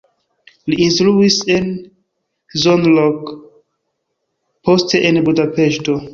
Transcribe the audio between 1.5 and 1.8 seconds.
en